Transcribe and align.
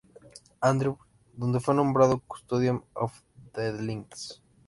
Andrews, 0.61 0.97
donde 1.33 1.59
fue 1.59 1.75
nombrado 1.75 2.23
"custodian 2.25 2.83
of 2.95 3.21
the 3.53 3.71
links". 3.73 4.41